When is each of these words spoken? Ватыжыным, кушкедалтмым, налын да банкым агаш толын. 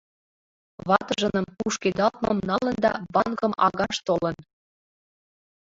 Ватыжыным, 0.87 1.47
кушкедалтмым, 1.59 2.37
налын 2.49 2.75
да 2.85 2.91
банкым 3.13 3.53
агаш 3.65 3.95
толын. 4.07 4.35